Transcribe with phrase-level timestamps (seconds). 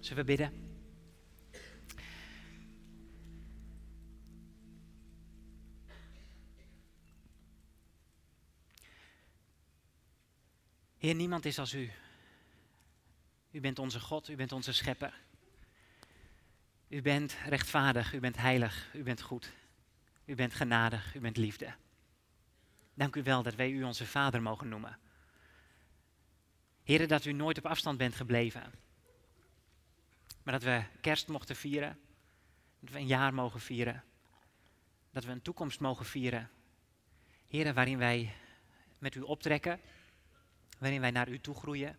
[0.00, 0.68] Zullen we bidden?
[10.98, 11.90] Heer, niemand is als u.
[13.50, 15.14] U bent onze God, u bent onze schepper.
[16.88, 19.52] U bent rechtvaardig, u bent heilig, u bent goed.
[20.24, 21.74] U bent genadig, u bent liefde.
[22.94, 24.98] Dank u wel dat wij u onze Vader mogen noemen.
[26.82, 28.72] Heren, dat u nooit op afstand bent gebleven.
[30.42, 31.98] Maar dat we kerst mochten vieren.
[32.80, 34.04] Dat we een jaar mogen vieren.
[35.10, 36.50] Dat we een toekomst mogen vieren.
[37.46, 38.32] Heren, waarin wij
[38.98, 39.80] met u optrekken.
[40.78, 41.98] Waarin wij naar u toe groeien.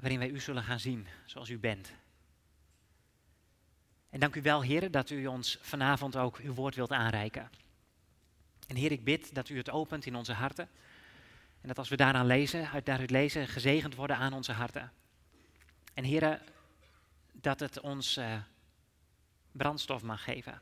[0.00, 1.92] Waarin wij u zullen gaan zien zoals u bent.
[4.10, 7.50] En dank u wel, heren, dat u ons vanavond ook uw woord wilt aanreiken.
[8.66, 10.68] En Heer, ik bid dat u het opent in onze harten.
[11.60, 14.92] En dat als we daaraan lezen, uit daaruit lezen, gezegend worden aan onze harten.
[15.94, 16.42] En Heer,
[17.46, 18.36] dat het ons uh,
[19.52, 20.60] brandstof mag geven.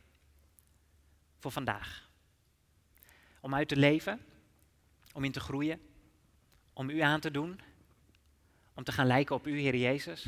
[1.38, 2.08] Voor vandaag.
[3.40, 4.20] Om uit te leven,
[5.12, 5.80] om in te groeien,
[6.72, 7.60] om u aan te doen,
[8.74, 10.26] om te gaan lijken op u, Heer Jezus,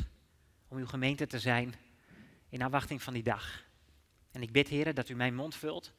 [0.67, 1.75] om uw gemeente te zijn
[2.49, 3.63] in afwachting van die dag.
[4.31, 5.93] En ik bid, Heer, dat u mijn mond vult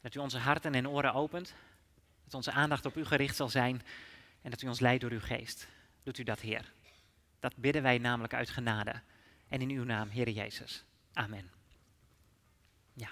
[0.00, 1.54] dat u onze harten en oren opent.
[2.24, 3.82] Dat onze aandacht op u gericht zal zijn.
[4.42, 5.68] En dat u ons leidt door uw geest.
[6.02, 6.72] Doet u dat, Heer.
[7.40, 9.02] Dat bidden wij namelijk uit genade.
[9.48, 10.84] En in uw naam, Heer Jezus.
[11.12, 11.50] Amen.
[12.92, 13.08] Ja.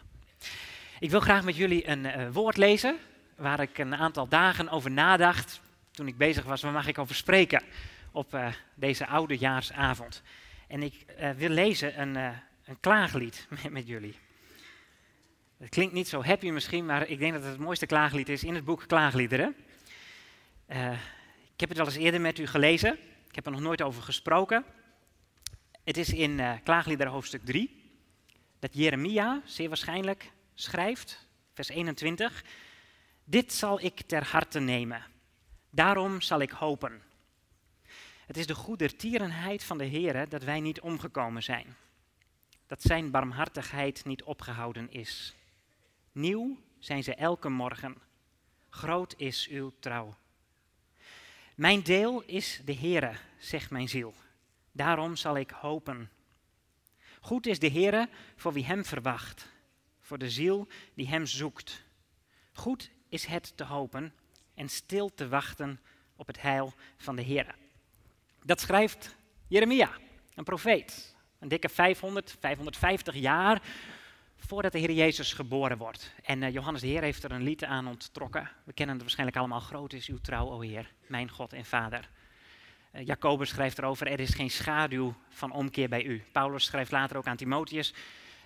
[0.98, 2.98] Ik wil graag met jullie een uh, woord lezen.
[3.36, 5.60] Waar ik een aantal dagen over nadacht.
[5.90, 7.62] Toen ik bezig was, waar mag ik over spreken?
[8.12, 10.22] Op uh, deze oudejaarsavond.
[10.68, 12.14] En ik uh, wil lezen een,
[12.64, 14.18] een klaaglied met, jullie.
[15.58, 18.44] Het klinkt niet zo happy misschien, maar ik denk dat het het mooiste klaaglied is
[18.44, 19.56] in het boek Klaagliederen.
[21.54, 22.98] Ik heb het wel eens eerder met u gelezen.
[23.28, 24.64] Ik heb er nog nooit over gesproken.
[25.84, 27.82] Het is in uh, Klaagliederen hoofdstuk 3
[28.58, 32.44] dat Jeremia zeer waarschijnlijk schrijft, vers 21.
[33.24, 35.02] Dit zal ik ter harte nemen.
[35.70, 37.02] Daarom zal ik hopen.
[38.26, 41.76] Het is de goedertierenheid van de Heer dat wij niet omgekomen zijn.
[42.66, 45.34] Dat zijn barmhartigheid niet opgehouden is.
[46.12, 47.96] Nieuw zijn ze elke morgen.
[48.70, 50.16] Groot is uw trouw.
[51.54, 54.14] Mijn deel is de Heere, zegt mijn ziel.
[54.76, 56.10] Daarom zal ik hopen.
[57.20, 59.48] Goed is de Heere voor wie hem verwacht,
[60.00, 61.84] voor de ziel die hem zoekt.
[62.52, 64.12] Goed is het te hopen
[64.54, 65.80] en stil te wachten
[66.16, 67.54] op het heil van de Heere.
[68.42, 69.16] Dat schrijft
[69.48, 69.90] Jeremia,
[70.34, 71.16] een profeet.
[71.38, 73.62] Een dikke 500, 550 jaar
[74.36, 76.14] voordat de Heer Jezus geboren wordt.
[76.22, 78.50] En uh, Johannes de Heer heeft er een lied aan onttrokken.
[78.64, 79.60] We kennen het waarschijnlijk allemaal.
[79.60, 82.10] Groot is uw trouw, o Heer, mijn God en Vader.
[82.94, 86.22] Uh, Jacobus schrijft erover, er is geen schaduw van omkeer bij u.
[86.32, 87.94] Paulus schrijft later ook aan Timotheus,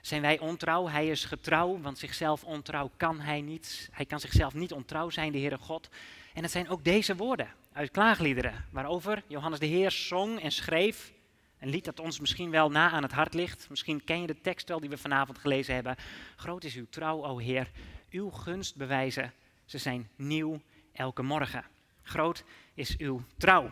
[0.00, 0.88] zijn wij ontrouw?
[0.88, 3.88] Hij is getrouw, want zichzelf ontrouw kan hij niet.
[3.92, 5.88] Hij kan zichzelf niet ontrouw zijn, de Heere God.
[6.34, 11.12] En het zijn ook deze woorden uit klaagliederen, waarover Johannes de Heer zong en schreef
[11.58, 13.66] een lied dat ons misschien wel na aan het hart ligt.
[13.70, 15.96] Misschien ken je de tekst wel die we vanavond gelezen hebben.
[16.36, 17.70] Groot is uw trouw, o Heer.
[18.10, 19.32] Uw gunst bewijzen,
[19.64, 20.60] ze zijn nieuw
[20.92, 21.64] elke morgen.
[22.02, 22.44] Groot
[22.74, 23.70] is uw trouw.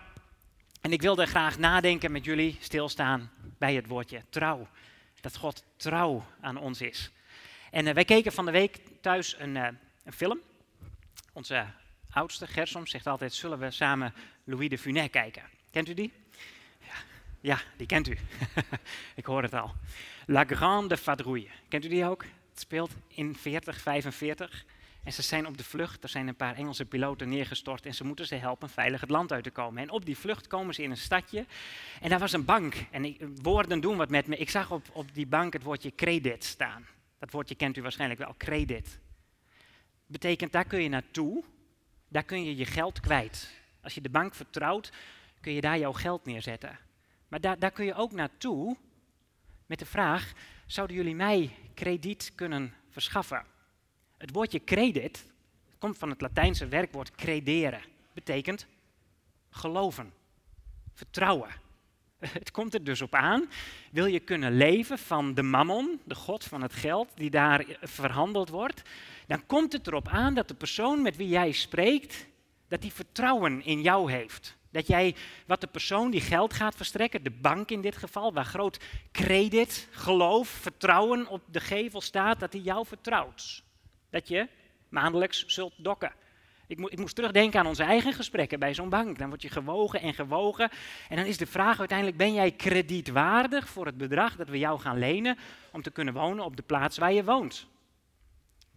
[0.86, 4.68] En ik wilde graag nadenken met jullie, stilstaan bij het woordje trouw.
[5.20, 7.10] Dat God trouw aan ons is.
[7.70, 9.68] En uh, wij keken van de week thuis een, uh,
[10.04, 10.40] een film.
[11.32, 11.66] Onze
[12.10, 14.14] oudste, Gersom, zegt altijd, zullen we samen
[14.44, 15.42] Louis de Funès kijken?
[15.70, 16.12] Kent u die?
[17.40, 18.18] Ja, die kent u.
[19.14, 19.74] ik hoor het al.
[20.26, 21.48] La Grande Vadrouille.
[21.68, 22.22] Kent u die ook?
[22.50, 24.64] Het speelt in 4045.
[25.06, 26.02] En ze zijn op de vlucht.
[26.02, 29.32] Er zijn een paar Engelse piloten neergestort en ze moeten ze helpen veilig het land
[29.32, 29.82] uit te komen.
[29.82, 31.46] En op die vlucht komen ze in een stadje.
[32.00, 32.74] En daar was een bank.
[32.90, 34.36] En ik, woorden doen wat met me.
[34.36, 36.86] Ik zag op, op die bank het woordje credit staan.
[37.18, 38.98] Dat woordje kent u waarschijnlijk wel, credit.
[40.06, 41.44] Betekent, daar kun je naartoe.
[42.08, 43.54] Daar kun je je geld kwijt.
[43.80, 44.92] Als je de bank vertrouwt,
[45.40, 46.78] kun je daar jouw geld neerzetten.
[47.28, 48.76] Maar daar, daar kun je ook naartoe
[49.66, 50.32] met de vraag,
[50.66, 53.54] zouden jullie mij krediet kunnen verschaffen?
[54.16, 55.24] Het woordje credit
[55.78, 57.80] komt van het Latijnse werkwoord credere.
[58.12, 58.66] Betekent
[59.50, 60.12] geloven,
[60.92, 61.50] vertrouwen.
[62.18, 63.48] Het komt er dus op aan,
[63.90, 68.48] wil je kunnen leven van de mammon, de god van het geld, die daar verhandeld
[68.48, 68.82] wordt,
[69.26, 72.26] dan komt het erop aan dat de persoon met wie jij spreekt,
[72.68, 74.56] dat die vertrouwen in jou heeft.
[74.70, 75.14] Dat jij
[75.46, 78.80] wat de persoon die geld gaat verstrekken, de bank in dit geval, waar groot
[79.12, 83.64] credit, geloof, vertrouwen op de gevel staat, dat hij jou vertrouwt.
[84.16, 84.48] Dat je
[84.88, 86.12] maandelijks zult dokken.
[86.66, 89.18] Ik, ik, moest terugdenken aan onze eigen gesprekken bij zo'n bank.
[89.18, 90.70] Dan word je gewogen en gewogen.
[91.08, 94.80] En dan is de vraag uiteindelijk, ben jij kredietwaardig voor het bedrag dat we jou
[94.80, 95.38] gaan lenen
[95.72, 97.66] om te kunnen wonen op de plaats waar je woont?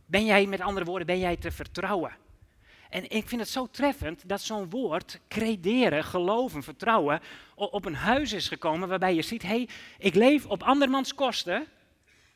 [0.06, 2.12] Ben jij, met andere woorden, ben jij te vertrouwen?
[2.90, 7.20] En ik vind het zo treffend dat zo'n woord, crederen, geloven, vertrouwen,
[7.56, 11.68] op een huis is gekomen waarbij je ziet, hé, hey, ik leef op andermans kosten.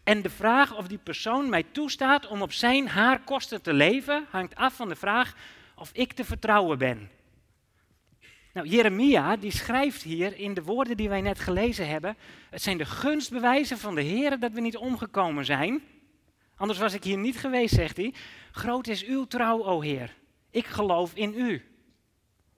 [0.03, 4.25] En de vraag of die persoon mij toestaat om op zijn, haar kosten te leven,
[4.29, 5.35] hangt af van de vraag
[5.75, 7.09] of ik te vertrouwen ben.
[8.53, 12.17] Nou, Jeremia die schrijft hier in de woorden die wij net gelezen hebben,
[12.49, 15.83] het zijn de gunstbewijzen van de Heer dat we niet omgekomen zijn.
[16.55, 18.13] Anders was ik hier niet geweest, zegt hij.
[18.51, 20.15] Groot is uw trouw, o Heer.
[20.49, 21.65] Ik geloof in u.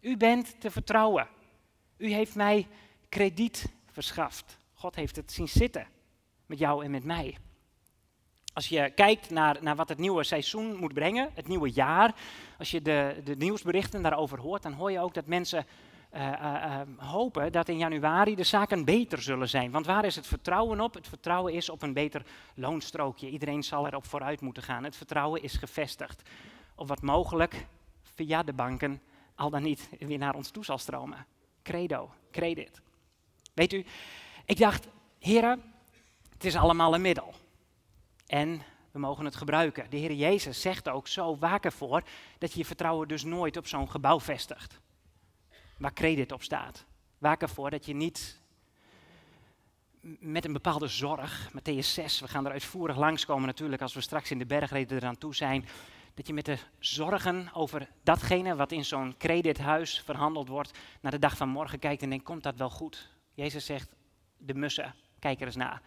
[0.01, 1.27] U bent te vertrouwen.
[1.97, 2.67] U heeft mij
[3.09, 4.57] krediet verschaft.
[4.73, 5.94] God heeft het zien zitten
[6.45, 7.37] met jou en met mij.
[8.53, 12.15] Als je kijkt naar, naar wat het nieuwe seizoen moet brengen, het nieuwe jaar,
[12.57, 15.65] als je de, de nieuwsberichten daarover hoort, dan hoor je ook dat mensen
[16.15, 19.71] uh, uh, hopen dat in januari de zaken beter zullen zijn.
[19.71, 20.93] Want waar is het vertrouwen op?
[20.93, 22.25] Het vertrouwen is op een beter
[22.55, 23.29] loonstrookje.
[23.29, 24.83] Iedereen zal erop vooruit moeten gaan.
[24.83, 26.29] Het vertrouwen is gevestigd
[26.75, 27.65] op wat mogelijk
[28.01, 29.01] via de banken
[29.35, 31.25] al dan niet weer naar ons toe zal stromen.
[31.63, 32.81] Credo, credit.
[33.53, 33.85] Weet u,
[34.45, 34.87] ik dacht,
[35.19, 35.63] heren,
[36.35, 37.33] het is allemaal een middel.
[38.25, 38.61] En
[38.91, 39.89] we mogen het gebruiken.
[39.89, 42.03] De Heer Jezus zegt ook zo, waak ervoor
[42.37, 44.79] dat je je vertrouwen dus nooit op zo'n gebouw vestigt.
[45.77, 46.85] Waar credit op staat.
[47.17, 48.43] Waak ervoor dat je niet
[50.19, 54.31] met een bepaalde zorg, Matthäus 6, we gaan er uitvoerig langskomen natuurlijk als we straks
[54.31, 55.65] in de bergreden eraan toe zijn,
[56.13, 61.19] dat je met de zorgen over datgene wat in zo'n credithuis verhandeld wordt, naar de
[61.19, 63.09] dag van morgen kijkt en denkt, komt dat wel goed?
[63.33, 63.95] Jezus zegt,
[64.37, 65.81] de mussen, kijk er eens naar.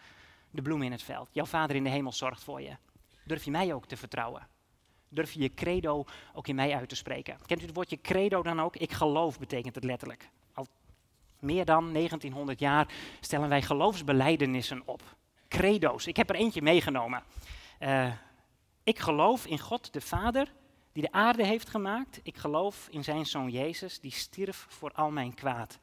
[0.51, 1.29] De bloemen in het veld.
[1.31, 2.75] Jouw vader in de hemel zorgt voor je.
[3.23, 4.47] Durf je mij ook te vertrouwen?
[5.09, 7.37] Durf je je credo ook in mij uit te spreken?
[7.45, 8.75] Kent u het woordje credo dan ook?
[8.75, 10.29] Ik geloof betekent het letterlijk.
[10.53, 10.67] Al
[11.39, 12.87] meer dan 1900 jaar
[13.19, 15.01] stellen wij geloofsbelijdenissen op.
[15.47, 16.07] Credo's.
[16.07, 17.23] Ik heb er eentje meegenomen.
[17.79, 18.13] Uh,
[18.83, 20.53] ik geloof in God de Vader,
[20.91, 22.19] die de aarde heeft gemaakt.
[22.23, 25.79] Ik geloof in zijn zoon Jezus, die stierf voor al mijn kwaad.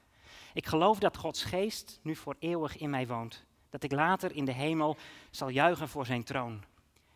[0.52, 3.44] Ik geloof dat Gods geest nu voor eeuwig in mij woont.
[3.76, 4.96] Dat ik later in de hemel
[5.30, 6.62] zal juichen voor zijn troon.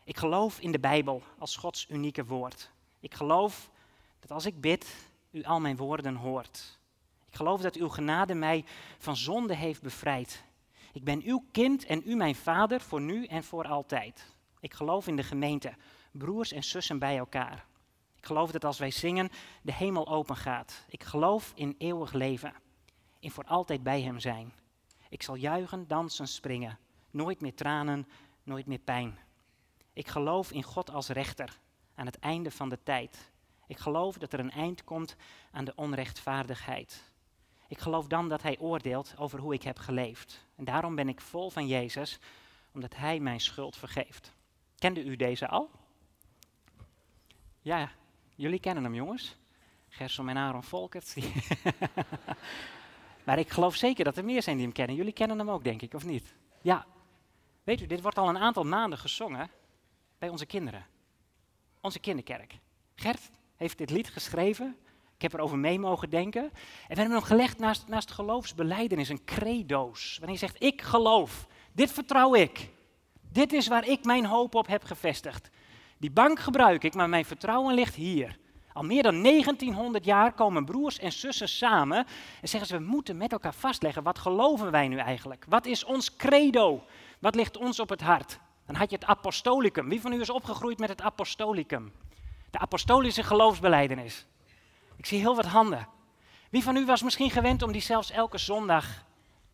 [0.05, 2.71] Ik geloof in de Bijbel als Gods unieke woord.
[2.99, 3.71] Ik geloof
[4.19, 4.97] dat als ik bid,
[5.31, 6.79] u al mijn woorden hoort.
[7.29, 8.65] Ik geloof dat uw genade mij
[8.99, 10.45] van zonde heeft bevrijd.
[10.93, 14.35] Ik ben uw kind en u mijn vader voor nu en voor altijd.
[14.61, 15.75] Ik geloof in de gemeente,
[16.11, 17.65] broers en zussen bij elkaar.
[18.17, 19.31] Ik geloof dat als wij zingen,
[19.63, 20.85] de hemel open gaat.
[20.89, 22.55] Ik geloof in eeuwig leven,
[23.19, 24.53] in voor altijd bij Hem zijn.
[25.11, 26.79] Ik zal juichen, dansen, springen.
[27.11, 28.09] Nooit meer tranen,
[28.43, 29.19] nooit meer pijn.
[29.93, 31.59] Ik geloof in God als rechter
[31.95, 33.31] aan het einde van de tijd.
[33.67, 35.17] Ik geloof dat er een eind komt
[35.51, 37.13] aan de onrechtvaardigheid.
[37.69, 40.47] Ik geloof dan dat Hij oordeelt over hoe ik heb geleefd.
[40.57, 42.19] En daarom ben ik vol van Jezus,
[42.73, 44.33] omdat Hij mijn schuld vergeeft.
[44.79, 45.71] Kende u deze al?
[47.61, 47.91] Ja,
[48.35, 49.37] jullie kennen hem jongens.
[49.89, 51.17] Gersom en Aaron Volkert.
[53.31, 54.97] maar ik geloof zeker dat er meer zijn die hem kennen.
[54.97, 56.35] Jullie kennen hem ook, denk ik, of niet?
[56.63, 56.87] Ja.
[57.65, 59.51] Weet u, dit wordt al een aantal maanden gezongen
[60.19, 60.87] bij onze kinderen.
[61.81, 62.59] Onze kinderkerk.
[62.95, 64.77] Gert heeft dit lied geschreven.
[65.15, 66.43] Ik heb erover mee mogen denken.
[66.43, 66.51] En
[66.89, 70.17] we hebben hem gelegd naast, naast geloofsbeleidenis, een credo's.
[70.19, 72.69] Wanneer je zegt, ik geloof, dit vertrouw ik.
[73.21, 75.51] Dit is waar ik mijn hoop op heb gevestigd.
[75.99, 78.39] Die bank gebruik ik, maar mijn vertrouwen ligt hier.
[78.73, 82.07] Al meer dan 1900 jaar komen broers en zussen samen
[82.41, 85.45] en zeggen ze: we moeten met elkaar vastleggen, wat geloven wij nu eigenlijk?
[85.49, 86.85] Wat is ons credo?
[87.19, 88.39] Wat ligt ons op het hart?
[88.67, 89.89] Dan had je het apostolicum.
[89.89, 91.93] Wie van u is opgegroeid met het apostolicum?
[92.51, 94.27] De apostolische geloofsbeleidenis.
[94.97, 95.89] Ik zie heel wat handen.
[96.51, 99.05] Wie van u was misschien gewend om die zelfs elke zondag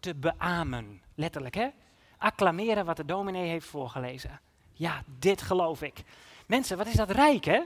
[0.01, 1.01] te beamen?
[1.15, 1.69] Letterlijk, hè?
[2.19, 4.41] acclameren wat de dominee heeft voorgelezen.
[4.73, 6.03] Ja, dit geloof ik.
[6.47, 7.61] Mensen, wat is dat rijk, hè?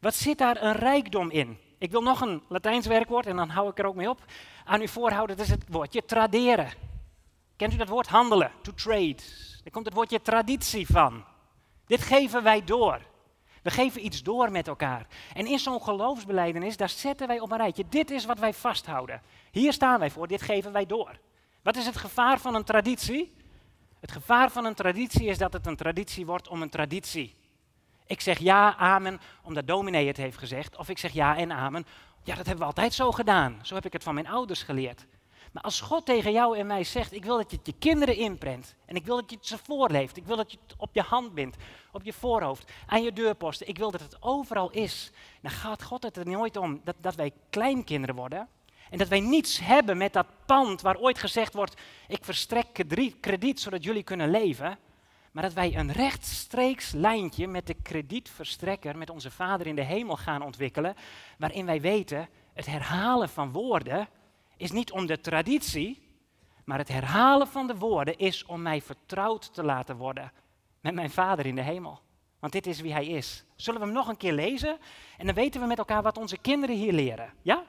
[0.00, 1.58] Wat zit daar een rijkdom in?
[1.78, 4.24] Ik wil nog een Latijns werkwoord en dan hou ik er ook mee op.
[4.64, 6.72] Aan u voorhouden, dat is het woordje traderen.
[7.56, 8.52] Kent u dat woord handelen?
[8.62, 9.16] To trade.
[9.62, 11.24] Daar komt het woordje traditie van.
[11.86, 13.00] Dit geven wij door.
[13.62, 15.06] We geven iets door met elkaar.
[15.34, 17.84] En in zo'n geloofsbeleidenis, daar zetten wij op een rijtje.
[17.88, 19.22] Dit is wat wij vasthouden.
[19.50, 21.18] Hier staan wij voor, dit geven wij door.
[21.62, 23.36] Wat is het gevaar van een traditie?
[24.00, 27.34] Het gevaar van een traditie is dat het een traditie wordt om een traditie.
[28.08, 30.76] Ik zeg ja, amen, omdat dominee het heeft gezegd.
[30.76, 31.86] Of ik zeg ja en amen.
[32.22, 33.58] Ja, dat hebben we altijd zo gedaan.
[33.62, 35.06] Zo heb ik het van mijn ouders geleerd.
[35.52, 38.16] Maar als God tegen jou en mij zegt, ik wil dat je het je kinderen
[38.16, 38.74] inprent.
[38.86, 40.16] En ik wil dat je het ze voorleeft.
[40.16, 41.56] Ik wil dat je het op je hand bindt,
[41.92, 43.68] op je voorhoofd, aan je deurposten.
[43.68, 45.10] Ik wil dat het overal is.
[45.42, 48.48] Dan gaat God het er nooit om dat, dat wij kleinkinderen worden.
[48.90, 52.84] En dat wij niets hebben met dat pand waar ooit gezegd wordt, ik verstrek
[53.20, 54.78] krediet zodat jullie kunnen leven.
[55.38, 60.16] Maar dat wij een rechtstreeks lijntje met de kredietverstrekker, met onze Vader in de hemel
[60.16, 60.94] gaan ontwikkelen.
[61.36, 64.08] Waarin wij weten, het herhalen van woorden
[64.56, 66.08] is niet om de traditie,
[66.64, 70.32] maar het herhalen van de woorden is om mij vertrouwd te laten worden
[70.80, 72.00] met mijn Vader in de hemel.
[72.38, 73.44] Want dit is wie Hij is.
[73.56, 74.78] Zullen we hem nog een keer lezen?
[75.18, 77.32] En dan weten we met elkaar wat onze kinderen hier leren.
[77.42, 77.64] Ja?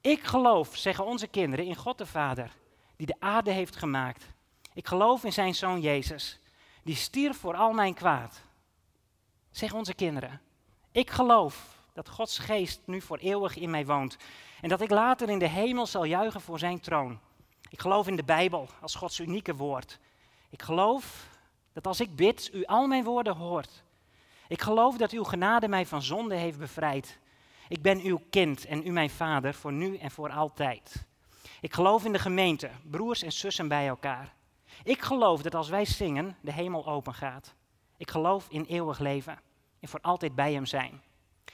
[0.00, 2.50] Ik geloof, zeggen onze kinderen, in God de Vader,
[2.96, 4.26] die de aarde heeft gemaakt.
[4.74, 6.40] Ik geloof in zijn zoon Jezus,
[6.82, 8.42] die stierf voor al mijn kwaad.
[9.50, 10.40] Zeggen onze kinderen.
[10.92, 14.16] Ik geloof dat Gods geest nu voor eeuwig in mij woont
[14.60, 17.20] en dat ik later in de hemel zal juichen voor zijn troon.
[17.70, 19.98] Ik geloof in de Bijbel als Gods unieke woord.
[20.50, 21.26] Ik geloof
[21.72, 23.82] dat als ik bid, u al mijn woorden hoort.
[24.48, 27.18] Ik geloof dat uw genade mij van zonde heeft bevrijd.
[27.68, 31.06] Ik ben uw kind en u mijn vader voor nu en voor altijd.
[31.60, 34.34] Ik geloof in de gemeente, broers en zussen bij elkaar.
[34.82, 37.54] Ik geloof dat als wij zingen, de hemel open gaat.
[37.96, 39.38] Ik geloof in eeuwig leven
[39.80, 41.02] en voor altijd bij hem zijn.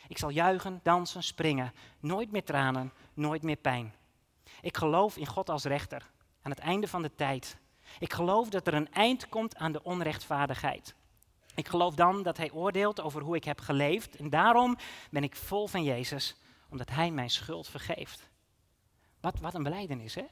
[0.08, 1.72] Ik zal juichen, dansen, springen.
[2.00, 3.94] Nooit meer tranen, nooit meer pijn.
[4.60, 6.10] Ik geloof in God als rechter
[6.42, 7.58] aan het einde van de tijd.
[7.98, 10.94] Ik geloof dat er een eind komt aan de onrechtvaardigheid.
[11.54, 14.16] Ik geloof dan dat Hij oordeelt over hoe ik heb geleefd.
[14.16, 14.76] En daarom
[15.10, 16.36] ben ik vol van Jezus,
[16.68, 18.28] omdat Hij mijn schuld vergeeft.
[19.20, 20.24] Wat, wat een beleidenis, hè?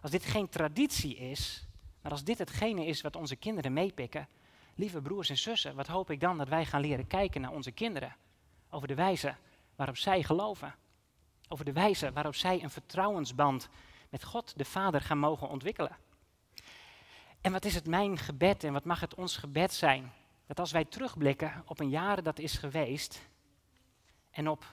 [0.00, 1.66] Als dit geen traditie is,
[2.04, 4.28] maar als dit hetgene is wat onze kinderen meepikken,
[4.74, 7.72] lieve broers en zussen, wat hoop ik dan dat wij gaan leren kijken naar onze
[7.72, 8.16] kinderen?
[8.74, 9.34] over de wijze
[9.76, 10.74] waarop zij geloven.
[11.48, 13.68] Over de wijze waarop zij een vertrouwensband
[14.08, 15.96] met God, de Vader, gaan mogen ontwikkelen.
[17.40, 20.12] En wat is het mijn gebed en wat mag het ons gebed zijn?
[20.46, 23.28] Dat als wij terugblikken op een jaar dat is geweest
[24.30, 24.64] en op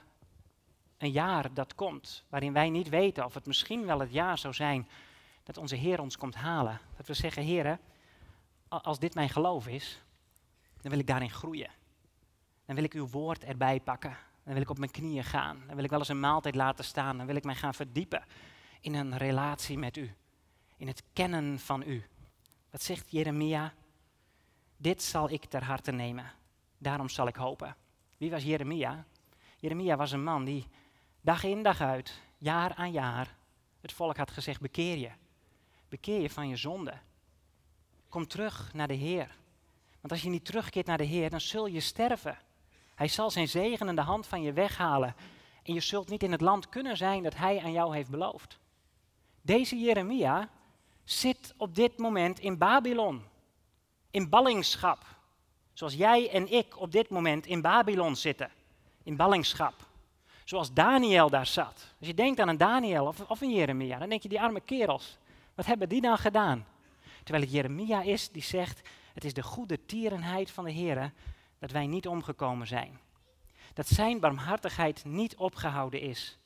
[0.98, 4.54] een jaar dat komt, waarin wij niet weten of het misschien wel het jaar zou
[4.54, 4.88] zijn
[5.42, 6.80] dat onze Heer ons komt halen.
[6.96, 7.78] Dat we zeggen, Heer,
[8.68, 10.02] als dit mijn geloof is,
[10.80, 11.70] dan wil ik daarin groeien
[12.64, 14.16] dan wil ik uw woord erbij pakken.
[14.44, 15.62] Dan wil ik op mijn knieën gaan.
[15.66, 17.16] Dan wil ik wel eens een maaltijd laten staan.
[17.16, 18.24] Dan wil ik mij gaan verdiepen
[18.80, 20.14] in een relatie met u.
[20.76, 22.04] In het kennen van u.
[22.70, 23.74] Wat zegt Jeremia?
[24.76, 26.32] Dit zal ik ter harte nemen.
[26.78, 27.76] Daarom zal ik hopen.
[28.16, 29.04] Wie was Jeremia?
[29.58, 30.66] Jeremia was een man die
[31.20, 33.36] dag in dag uit, jaar aan jaar,
[33.80, 35.10] het volk had gezegd: bekeer je.
[35.92, 36.92] Bekeer je van je zonde.
[38.08, 39.36] Kom terug naar de Heer.
[40.00, 42.38] Want als je niet terugkeert naar de Heer, dan zul je sterven.
[42.94, 45.14] Hij zal zijn zegen de hand van je weghalen.
[45.62, 48.58] En je zult niet in het land kunnen zijn dat hij aan jou heeft beloofd.
[49.42, 50.48] Deze Jeremia
[51.04, 53.22] zit op dit moment in Babylon.
[54.10, 54.98] In ballingschap.
[55.72, 58.50] Zoals jij en ik op dit moment in Babylon zitten.
[59.02, 59.74] In ballingschap.
[60.44, 61.94] Zoals Daniel daar zat.
[61.98, 64.60] Als je denkt aan een Daniel of, of een Jeremia, dan denk je die arme
[64.60, 65.20] kerels.
[65.54, 66.66] Wat hebben die dan gedaan?
[67.22, 71.12] Terwijl het Jeremia is die zegt, het is de goede tierenheid van de Heer
[71.58, 73.00] dat wij niet omgekomen zijn.
[73.74, 76.38] Dat zijn barmhartigheid niet opgehouden is.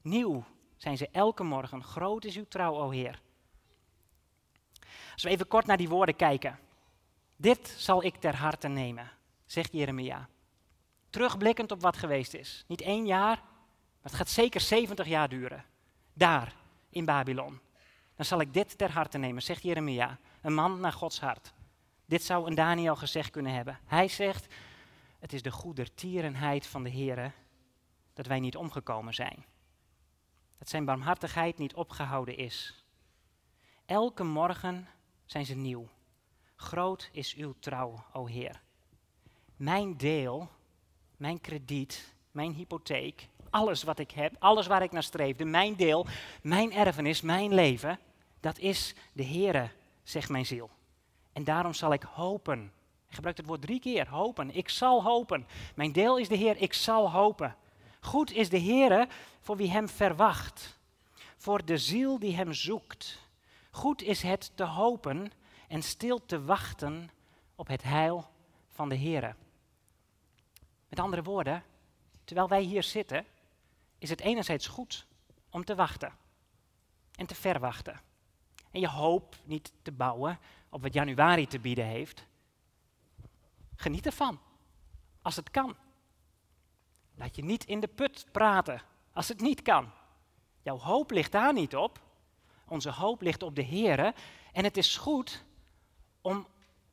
[0.00, 0.44] Nieuw
[0.76, 1.84] zijn ze elke morgen.
[1.84, 3.20] Groot is uw trouw, o Heer.
[5.12, 6.58] Als we even kort naar die woorden kijken.
[7.36, 9.10] Dit zal ik ter harte nemen,
[9.46, 10.28] zegt Jeremia.
[11.10, 12.64] Terugblikkend op wat geweest is.
[12.66, 15.64] Niet één jaar, maar het gaat zeker 70 jaar duren.
[16.12, 16.54] Daar,
[16.90, 17.60] in Babylon.
[18.24, 20.18] Zal ik dit ter harte nemen, zegt Jeremia.
[20.40, 21.52] Een man naar Gods hart.
[22.06, 23.78] Dit zou een Daniel gezegd kunnen hebben.
[23.84, 24.54] Hij zegt,
[25.18, 27.32] het is de goedertierenheid van de Heer
[28.14, 29.44] dat wij niet omgekomen zijn.
[30.58, 32.84] Dat zijn barmhartigheid niet opgehouden is.
[33.86, 34.88] Elke morgen
[35.24, 35.88] zijn ze nieuw.
[36.56, 38.60] Groot is uw trouw, o Heer.
[39.56, 40.48] Mijn deel,
[41.16, 46.06] mijn krediet, mijn hypotheek, alles wat ik heb, alles waar ik naar streefde, mijn deel,
[46.42, 47.98] mijn erfenis, mijn leven,
[48.42, 49.70] dat is de Heere,
[50.02, 50.70] zegt mijn ziel.
[51.32, 52.58] En daarom zal ik hopen.
[53.06, 54.54] Hij gebruikt het woord drie keer, hopen.
[54.54, 55.46] Ik zal hopen.
[55.74, 57.56] Mijn deel is de Heer, ik zal hopen.
[58.00, 59.08] Goed is de Heer
[59.40, 60.78] voor wie hem verwacht.
[61.36, 63.18] Voor de ziel die hem zoekt.
[63.70, 65.32] Goed is het te hopen
[65.68, 67.10] en stil te wachten
[67.54, 68.30] op het heil
[68.68, 69.36] van de Heer.
[70.88, 71.64] Met andere woorden,
[72.24, 73.26] terwijl wij hier zitten,
[73.98, 75.06] is het enerzijds goed
[75.50, 76.12] om te wachten
[77.14, 78.00] en te verwachten.
[78.72, 80.38] En je hoop niet te bouwen
[80.68, 82.26] op wat januari te bieden heeft.
[83.76, 84.38] Geniet ervan,
[85.22, 85.76] als het kan.
[87.14, 89.90] Laat je niet in de put praten, als het niet kan.
[90.62, 92.00] Jouw hoop ligt daar niet op,
[92.72, 94.14] Onze hoop ligt op de Heer.
[94.52, 95.44] En het is goed
[96.20, 96.46] om,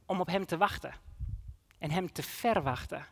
[0.05, 0.93] om op Hem te wachten.
[1.77, 3.05] En Hem te verwachten.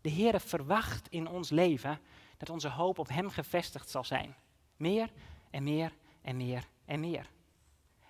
[0.00, 2.00] De Heer verwacht in ons leven
[2.36, 4.34] dat onze hoop op Hem gevestigd zal zijn.
[4.76, 5.10] Meer
[5.50, 7.30] en meer en meer en meer.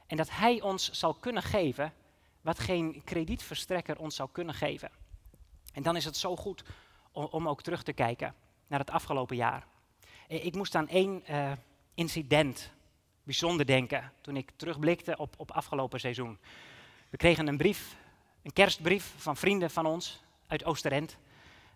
[0.09, 1.93] En dat Hij ons zal kunnen geven
[2.41, 4.91] wat geen kredietverstrekker ons zou kunnen geven.
[5.73, 6.65] En dan is het zo goed
[7.13, 8.35] om, ook terug te kijken
[8.67, 9.67] naar het afgelopen jaar.
[10.27, 11.53] Ik moest aan één uh,
[11.95, 12.73] incident
[13.23, 16.39] bijzonder denken toen ik terugblikte op, op afgelopen seizoen.
[17.11, 17.97] We kregen een brief,
[18.43, 21.17] een kerstbrief van vrienden van ons uit Oosterend.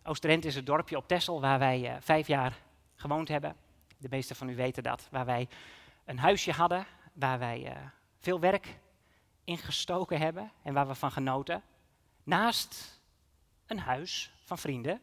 [0.03, 2.59] Oosterend is het dorpje op Texel waar wij uh, vijf jaar
[2.95, 3.57] gewoond hebben.
[3.99, 5.09] De meeste van u weten dat.
[5.11, 5.49] Waar wij
[6.05, 7.77] een huisje hadden, waar wij
[8.23, 8.79] veel werk
[9.45, 11.62] ingestoken hebben en waar we van genoten.
[12.23, 13.00] Naast
[13.67, 15.00] een huis van vrienden,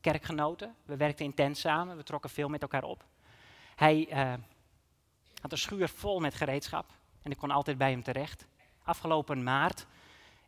[0.00, 0.74] kerkgenoten.
[0.84, 3.04] We werkten intens samen, we trokken veel met elkaar op.
[3.74, 4.34] Hij uh,
[5.40, 6.90] had een schuur vol met gereedschap
[7.22, 8.46] en ik kon altijd bij hem terecht.
[8.82, 9.86] Afgelopen maart,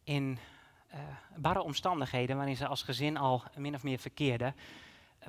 [0.05, 0.39] in
[0.95, 1.01] uh,
[1.37, 4.57] barre omstandigheden waarin ze als gezin al min of meer verkeerden,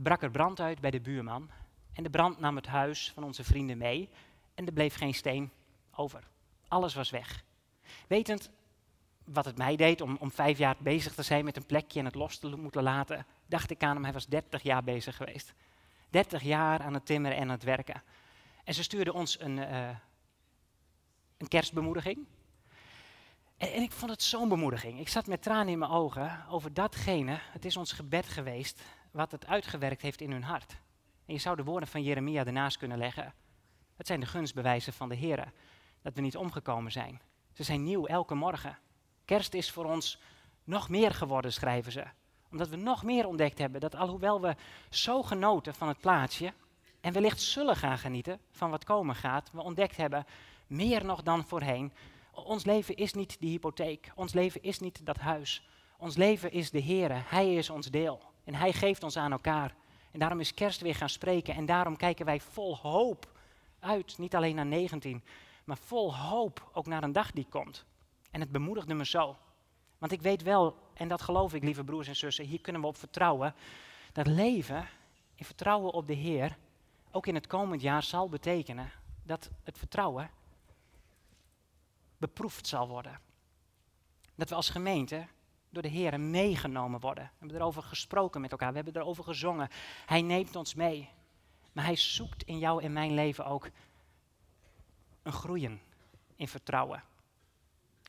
[0.04, 1.50] brak er brand uit bij de buurman.
[1.94, 4.10] En de brand nam het huis van onze vrienden mee
[4.54, 5.52] en er bleef geen steen
[5.96, 6.34] over.
[6.76, 7.44] Alles was weg.
[8.08, 8.50] Wetend
[9.24, 12.06] wat het mij deed om, om vijf jaar bezig te zijn met een plekje en
[12.06, 15.54] het los te moeten laten, dacht ik aan hem, hij was 30 jaar bezig geweest.
[16.10, 18.04] 30 jaar aan het timmeren en aan het werken.
[18.64, 19.90] En ze stuurde ons een, uh,
[21.38, 22.26] een kerstbemoediging.
[23.58, 25.00] En, en, ik vond het zo'n bemoediging.
[25.00, 27.38] Ik zat met tranen in mijn ogen over datgene.
[27.42, 30.78] Het is ons gebed geweest wat het uitgewerkt heeft in hun hart.
[31.26, 33.34] En je zou de woorden van Jeremia ernaast kunnen leggen.
[33.96, 35.52] Het zijn de gunstbewijzen van de Heer
[36.06, 37.22] dat we niet omgekomen zijn.
[37.54, 38.78] Ze zijn nieuw elke morgen.
[39.26, 40.22] Kerst is voor ons
[40.64, 42.04] nog meer geworden, schrijven ze.
[42.52, 44.56] Omdat we nog meer ontdekt hebben dat alhoewel we
[44.90, 46.54] zo genoten van het plaatsje
[47.02, 50.26] en wellicht zullen gaan genieten van wat komen gaat, we ontdekt hebben,
[50.68, 51.94] meer nog dan voorheen,
[52.32, 55.68] ons leven is niet die hypotheek, ons leven is niet dat huis.
[55.98, 59.76] Ons leven is de Heer, Hij is ons deel en Hij geeft ons aan elkaar.
[60.12, 63.32] En daarom is kerst weer gaan spreken en daarom kijken wij vol hoop
[63.80, 65.24] uit, niet alleen naar 19,
[65.66, 67.86] maar vol hoop ook naar een dag die komt.
[68.32, 69.38] En het bemoedigde me zo.
[69.98, 72.88] Want ik weet wel, en dat geloof ik, lieve broers en zussen, hier kunnen we
[72.88, 73.56] op vertrouwen,
[74.12, 74.88] dat leven
[75.36, 76.58] in vertrouwen op de Heer
[77.12, 78.92] ook in het komend jaar zal betekenen
[79.24, 80.30] dat het vertrouwen
[82.18, 83.20] beproefd zal worden.
[84.36, 85.28] Dat we als gemeente
[85.70, 87.24] door de Heer meegenomen worden.
[87.24, 89.70] We hebben erover gesproken met elkaar, we hebben erover gezongen.
[90.06, 91.10] Hij neemt ons mee.
[91.72, 93.70] Maar hij zoekt in jou en mijn leven ook
[95.26, 95.82] een groeien
[96.36, 97.04] in vertrouwen.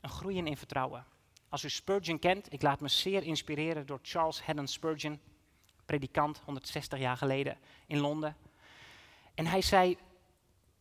[0.01, 1.05] Een groeien in vertrouwen.
[1.49, 5.19] Als u Spurgeon kent, ik laat me zeer inspireren door Charles Haddon Spurgeon,
[5.85, 8.35] predikant 160 jaar geleden in Londen.
[9.33, 9.97] En hij zei,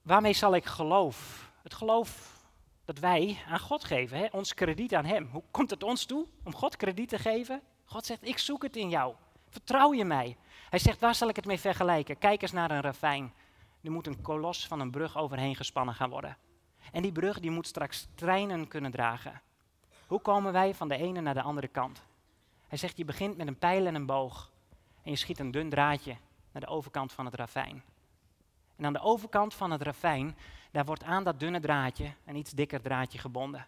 [0.02, 1.50] waarmee zal ik geloof?
[1.62, 2.40] Het geloof
[2.84, 4.26] dat wij aan God geven, hè?
[4.30, 5.28] ons krediet aan Hem.
[5.32, 7.62] Hoe komt het ons toe om God krediet te geven?
[7.84, 9.14] God zegt, ik zoek het in jou.
[9.48, 10.36] Vertrouw je mij?
[10.70, 12.18] Hij zegt, waar zal ik het mee vergelijken?
[12.18, 13.32] Kijk eens naar een ravijn.
[13.82, 16.36] Er moet een kolos van een brug overheen gespannen gaan worden.
[16.92, 19.42] En die brug die moet straks treinen kunnen dragen.
[20.06, 22.02] Hoe komen wij van de ene naar de andere kant?
[22.68, 24.50] Hij zegt, je begint met een pijl en een boog.
[25.02, 26.16] En je schiet een dun draadje
[26.52, 27.82] naar de overkant van het ravijn.
[28.76, 30.36] En aan de overkant van het ravijn,
[30.70, 33.66] daar wordt aan dat dunne draadje een iets dikker draadje gebonden.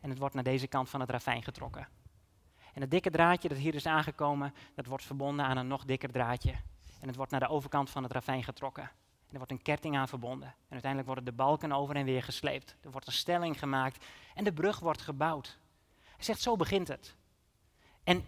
[0.00, 1.88] En het wordt naar deze kant van het ravijn getrokken.
[2.74, 6.10] En het dikke draadje dat hier is aangekomen, dat wordt verbonden aan een nog dikker
[6.10, 6.54] draadje.
[7.00, 8.90] En het wordt naar de overkant van het ravijn getrokken.
[9.32, 10.48] Er wordt een ketting aan verbonden.
[10.48, 12.76] En uiteindelijk worden de balken over en weer gesleept.
[12.80, 15.58] Er wordt een stelling gemaakt en de brug wordt gebouwd.
[16.02, 17.14] Hij zegt, zo begint het.
[18.04, 18.24] En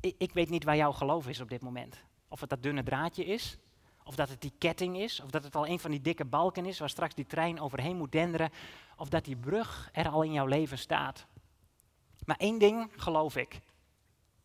[0.00, 2.04] ik, ik weet niet waar jouw geloof is op dit moment.
[2.28, 3.58] Of het dat dunne draadje is,
[4.04, 6.66] of dat het die ketting is, of dat het al een van die dikke balken
[6.66, 8.50] is waar straks die trein overheen moet denderen,
[8.96, 11.26] of dat die brug er al in jouw leven staat.
[12.24, 13.60] Maar één ding geloof ik,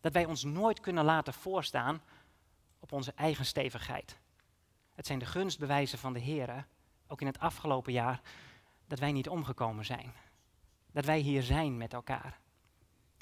[0.00, 2.02] dat wij ons nooit kunnen laten voorstaan
[2.78, 4.18] op onze eigen stevigheid.
[4.96, 6.66] Het zijn de gunstbewijzen van de Heer,
[7.06, 8.20] ook in het afgelopen jaar,
[8.86, 10.12] dat wij niet omgekomen zijn.
[10.92, 12.40] Dat wij hier zijn met elkaar.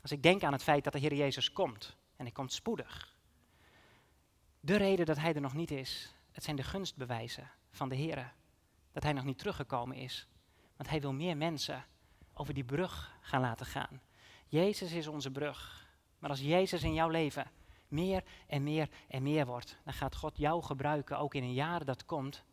[0.02, 3.16] Als ik denk aan het feit dat de Heer Jezus komt, en hij komt spoedig.
[4.60, 8.32] De reden dat hij er nog niet is, het zijn de gunstbewijzen van de Heer.
[8.92, 10.28] Dat hij nog niet teruggekomen is.
[10.76, 11.84] Want hij wil meer mensen
[12.34, 14.00] over die brug gaan laten gaan.
[14.46, 15.88] Jezus is onze brug.
[16.18, 17.50] Maar als Jezus in jouw leven
[17.94, 21.85] meer en meer en meer wordt, dan gaat God jou gebruiken, ook in een jaar
[21.85, 22.44] dat komt,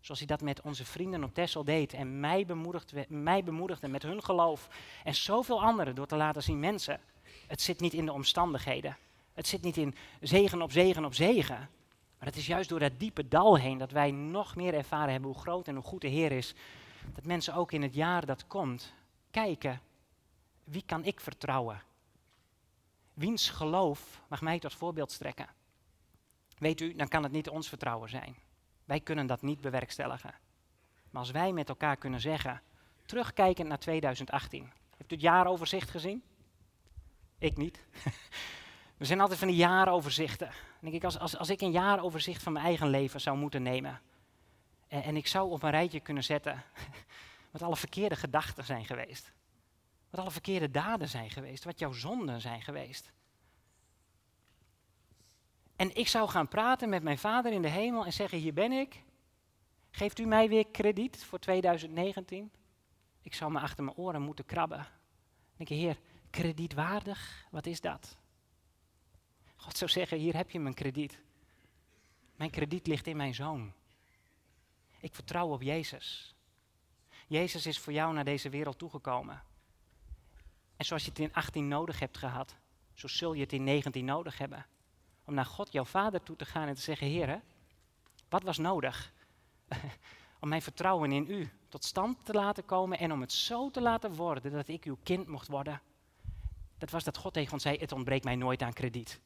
[0.00, 4.02] zoals hij dat met onze vrienden op Tessel deed en mij bemoedigde, mij bemoedigde met
[4.02, 4.68] hun geloof
[5.04, 7.00] en zoveel anderen door te laten zien, mensen,
[7.46, 8.96] het zit niet in de omstandigheden.
[9.32, 11.68] Het zit niet in zegen op zegen op zegen.
[12.18, 15.30] Maar het is juist door dat diepe dal heen dat wij nog meer ervaren hebben
[15.30, 16.54] hoe groot en hoe goed de Heer is.
[17.14, 18.92] dat mensen ook in het jaar dat komt
[19.30, 19.80] kijken,
[20.64, 21.82] wie kan ik vertrouwen?
[23.20, 25.48] Wiens geloof mag mij tot voorbeeld strekken?
[26.58, 28.36] Weet u, dan kan het niet ons vertrouwen zijn.
[28.84, 30.34] Wij kunnen dat niet bewerkstelligen.
[31.10, 32.62] Maar als wij met elkaar kunnen zeggen,
[33.06, 34.72] terugkijkend naar 2018.
[34.96, 36.22] Hebt u het jaaroverzicht gezien?
[37.38, 37.84] Ik niet.
[38.98, 40.50] We zijn altijd van die jaaroverzichten.
[40.80, 44.00] Denk ik, als, als, als ik een jaaroverzicht van mijn eigen leven zou moeten nemen.
[44.88, 46.62] En, en ik zou op een rijtje kunnen zetten
[47.52, 49.32] wat alle verkeerde gedachten zijn geweest.
[50.10, 51.64] Wat alle verkeerde daden zijn geweest.
[51.64, 53.12] Wat jouw zonden zijn geweest.
[55.76, 58.72] En ik zou gaan praten met mijn vader in de hemel en zeggen: Hier ben
[58.72, 59.02] ik.
[59.90, 62.50] Geeft u mij weer krediet voor 2019?
[63.22, 64.78] Ik zou me achter mijn oren moeten krabben.
[64.78, 64.86] Dan
[65.56, 65.98] denk je, Heer,
[66.30, 68.16] kredietwaardig, wat is dat?
[69.56, 71.18] God zou zeggen: Hier heb je mijn krediet.
[72.36, 73.72] Mijn krediet ligt in mijn zoon.
[75.00, 76.34] Ik vertrouw op Jezus.
[77.26, 79.42] Jezus is voor jou naar deze wereld toegekomen.
[80.80, 82.56] En zoals je het in 18 nodig hebt gehad,
[82.94, 84.66] zo zul je het in 19 nodig hebben.
[85.24, 87.40] Om naar God, jouw vader, toe te gaan en te zeggen: Heer,
[88.28, 89.12] wat was nodig?
[90.40, 93.80] om mijn vertrouwen in u tot stand te laten komen en om het zo te
[93.80, 95.80] laten worden dat ik uw kind mocht worden.
[96.78, 99.20] Dat was dat God tegen ons zei: Het ontbreekt mij nooit aan krediet.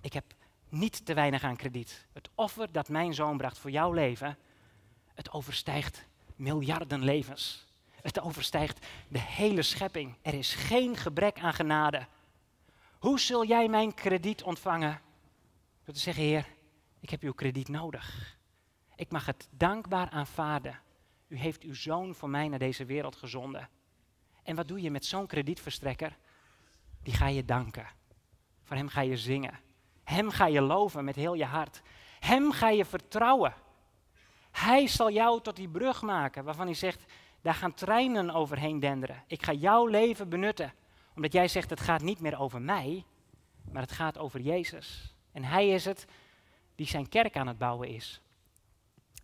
[0.00, 0.24] Ik heb
[0.68, 2.06] niet te weinig aan krediet.
[2.12, 4.38] Het offer dat mijn zoon bracht voor jouw leven,
[5.14, 7.67] het overstijgt miljarden levens.
[8.02, 10.16] Het overstijgt de hele schepping.
[10.22, 12.06] Er is geen gebrek aan genade.
[12.98, 15.00] Hoe zul jij mijn krediet ontvangen?
[15.84, 16.46] Door te zeggen, Heer,
[17.00, 18.36] ik heb uw krediet nodig.
[18.94, 20.80] Ik mag het dankbaar aanvaarden.
[21.28, 23.68] U heeft uw zoon voor mij naar deze wereld gezonden.
[24.42, 26.16] En wat doe je met zo'n kredietverstrekker?
[27.02, 27.86] Die ga je danken.
[28.62, 29.60] Voor hem ga je zingen.
[30.04, 31.82] Hem ga je loven met heel je hart.
[32.18, 33.54] Hem ga je vertrouwen.
[34.50, 37.04] Hij zal jou tot die brug maken waarvan hij zegt,
[37.42, 39.24] daar gaan treinen overheen denderen.
[39.26, 40.72] Ik ga jouw leven benutten.
[41.14, 43.04] Omdat jij zegt, het gaat niet meer over mij,
[43.72, 45.14] maar het gaat over Jezus.
[45.32, 46.06] En hij is het
[46.74, 48.20] die zijn kerk aan het bouwen is.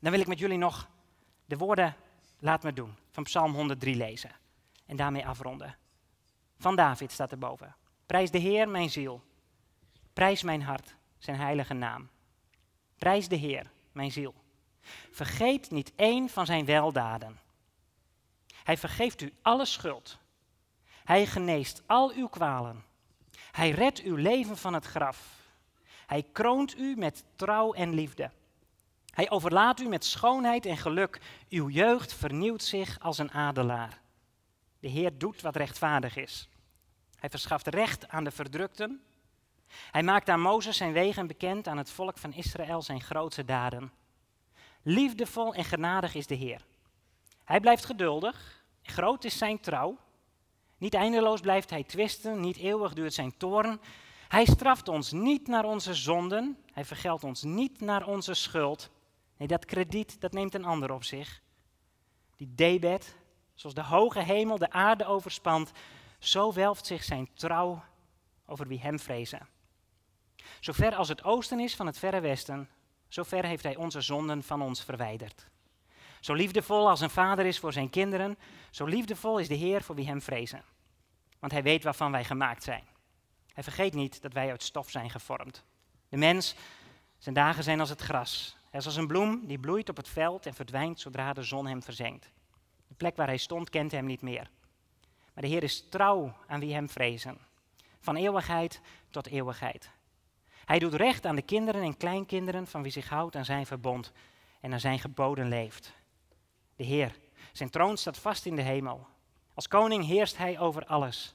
[0.00, 0.88] Dan wil ik met jullie nog
[1.44, 1.96] de woorden,
[2.38, 4.30] laat me doen, van Psalm 103 lezen.
[4.86, 5.76] En daarmee afronden.
[6.58, 7.76] Van David staat erboven.
[8.06, 9.22] Prijs de Heer, mijn ziel.
[10.12, 12.08] Prijs mijn hart, zijn heilige naam.
[12.96, 14.34] Prijs de Heer, mijn ziel.
[15.10, 17.38] Vergeet niet één van zijn weldaden.
[18.64, 20.18] Hij vergeeft u alle schuld.
[21.04, 22.84] Hij geneest al uw kwalen.
[23.50, 25.42] Hij redt uw leven van het graf.
[26.06, 28.30] Hij kroont u met trouw en liefde.
[29.10, 31.20] Hij overlaat u met schoonheid en geluk.
[31.48, 34.00] Uw jeugd vernieuwt zich als een adelaar.
[34.80, 36.48] De Heer doet wat rechtvaardig is.
[37.18, 39.02] Hij verschaft recht aan de verdrukten.
[39.90, 43.92] Hij maakt aan Mozes zijn wegen bekend, aan het volk van Israël zijn grootste daden.
[44.82, 46.64] Liefdevol en genadig is de Heer.
[47.44, 49.98] Hij blijft geduldig, groot is zijn trouw.
[50.78, 53.80] Niet eindeloos blijft hij twisten, niet eeuwig duurt zijn toorn.
[54.28, 58.90] Hij straft ons niet naar onze zonden, hij vergeldt ons niet naar onze schuld.
[59.36, 61.42] Nee, dat krediet, dat neemt een ander op zich.
[62.36, 63.16] Die debet,
[63.54, 65.72] zoals de hoge hemel de aarde overspant,
[66.18, 67.82] zo welft zich zijn trouw
[68.46, 69.48] over wie hem vrezen.
[70.60, 72.68] Zover als het oosten is van het verre westen,
[73.08, 75.52] zover heeft hij onze zonden van ons verwijderd.
[76.24, 78.38] Zo liefdevol als een vader is voor zijn kinderen,
[78.70, 80.64] zo liefdevol is de Heer voor wie hem vrezen.
[81.38, 82.84] Want hij weet waarvan wij gemaakt zijn.
[83.52, 85.64] Hij vergeet niet dat wij uit stof zijn gevormd.
[86.08, 86.54] De mens,
[87.18, 88.56] zijn dagen zijn als het gras.
[88.70, 91.66] Hij is als een bloem die bloeit op het veld en verdwijnt zodra de zon
[91.66, 92.30] hem verzengt.
[92.88, 94.50] De plek waar hij stond kent hem niet meer.
[95.34, 97.38] Maar de Heer is trouw aan wie hem vrezen.
[98.00, 99.90] Van eeuwigheid tot eeuwigheid.
[100.64, 104.12] Hij doet recht aan de kinderen en kleinkinderen van wie zich houdt aan zijn verbond
[104.60, 106.02] en aan zijn geboden leeft.
[106.76, 107.16] De Heer,
[107.52, 109.06] zijn troon staat vast in de hemel.
[109.54, 111.34] Als koning heerst hij over alles.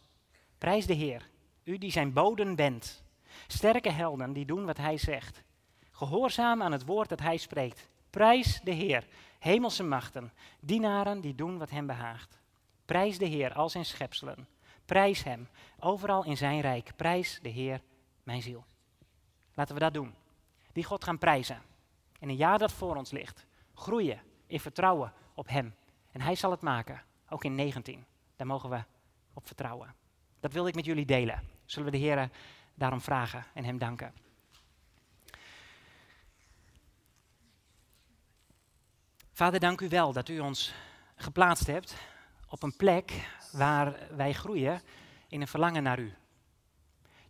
[0.58, 1.30] Prijs de Heer,
[1.64, 3.04] u die zijn boden bent.
[3.48, 5.44] Sterke helden die doen wat hij zegt.
[5.92, 7.90] Gehoorzaam aan het woord dat hij spreekt.
[8.10, 9.08] Prijs de Heer,
[9.40, 12.40] hemelse machten, dienaren die doen wat hem behaagt.
[12.86, 14.48] Prijs de Heer, al zijn schepselen.
[14.86, 15.48] Prijs hem,
[15.80, 16.92] overal in zijn rijk.
[16.96, 17.82] Prijs de Heer,
[18.24, 18.66] mijn ziel.
[19.54, 20.14] Laten we dat doen.
[20.74, 21.62] Die God gaan prijzen.
[22.20, 23.46] In een jaar dat voor ons ligt.
[23.74, 25.76] Groeien in vertrouwen op Hem.
[26.12, 27.04] En Hij zal het maken.
[27.30, 28.06] Ook in 19.
[28.36, 28.84] Daar mogen we
[29.34, 29.96] op vertrouwen.
[30.40, 31.44] Dat wil ik met jullie delen.
[31.66, 32.30] Zullen we de Heer
[32.74, 34.14] daarom vragen en Hem danken.
[39.34, 40.74] Vader, dank u wel dat u ons
[41.16, 41.96] geplaatst hebt
[42.48, 44.82] op een plek waar wij groeien
[45.28, 46.14] in een verlangen naar u.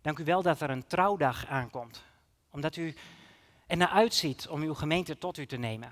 [0.00, 2.08] Dank u wel dat er een trouwdag aankomt
[2.50, 2.94] omdat u
[3.66, 5.88] er naar uitziet om uw gemeente tot u te nemen.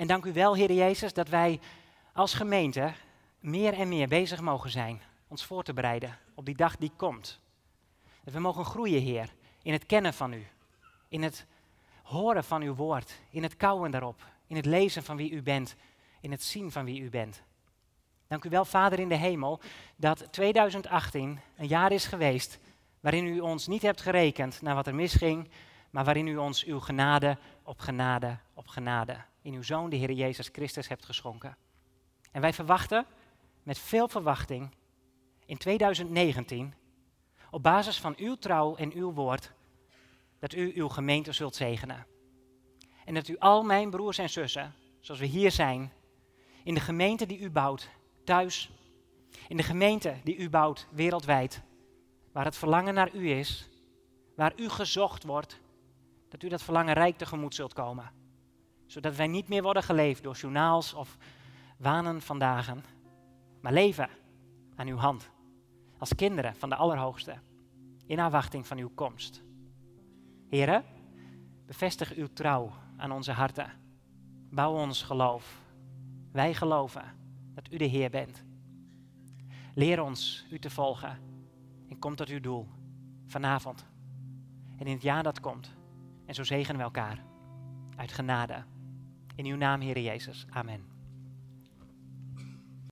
[0.00, 1.60] En dank u wel, Heer Jezus, dat wij
[2.12, 2.92] als gemeente
[3.40, 7.40] meer en meer bezig mogen zijn ons voor te bereiden op die dag die komt.
[8.24, 9.32] Dat we mogen groeien, Heer,
[9.62, 10.46] in het kennen van U,
[11.08, 11.46] in het
[12.02, 15.76] horen van Uw woord, in het kouwen daarop, in het lezen van wie U bent,
[16.20, 17.42] in het zien van wie U bent.
[18.26, 19.60] Dank u wel, Vader in de hemel,
[19.96, 22.58] dat 2018 een jaar is geweest
[23.00, 25.48] waarin u ons niet hebt gerekend naar wat er misging,
[25.90, 30.12] maar waarin u ons uw genade op genade op genade in uw Zoon, de Heer
[30.12, 31.56] Jezus Christus, hebt geschonken.
[32.30, 33.06] En wij verwachten
[33.62, 34.74] met veel verwachting
[35.44, 36.74] in 2019,
[37.50, 39.52] op basis van uw trouw en uw woord,
[40.38, 42.06] dat u uw gemeente zult zegenen.
[43.04, 45.92] En dat u al mijn broers en zussen, zoals we hier zijn,
[46.64, 47.88] in de gemeente die u bouwt,
[48.24, 48.70] thuis,
[49.48, 51.62] in de gemeente die u bouwt wereldwijd,
[52.32, 53.68] waar het verlangen naar u is,
[54.36, 55.60] waar u gezocht wordt,
[56.28, 58.19] dat u dat verlangen rijk tegemoet zult komen.
[58.90, 61.16] Zodat wij niet meer worden geleefd door journaals of
[61.76, 62.84] wanen van dagen,
[63.60, 64.08] maar leven
[64.74, 65.30] aan uw hand,
[65.98, 67.36] als kinderen van de Allerhoogste,
[68.06, 69.42] in afwachting van uw komst.
[70.48, 70.84] Heren,
[71.66, 73.72] bevestig uw trouw aan onze harten.
[74.50, 75.60] Bouw ons geloof.
[76.32, 77.04] Wij geloven
[77.54, 78.44] dat u de Heer bent.
[79.74, 81.18] Leer ons u te volgen
[81.88, 82.68] en kom tot uw doel
[83.26, 83.86] vanavond
[84.76, 85.74] en in het jaar dat komt.
[86.26, 87.24] En zo zegenen we elkaar
[87.96, 88.64] uit genade.
[89.40, 90.44] In uw naam, Heer Jezus.
[90.52, 90.89] Amen.